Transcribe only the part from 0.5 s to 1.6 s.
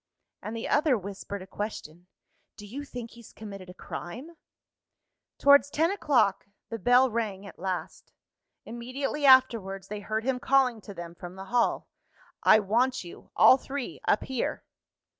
the other whispered a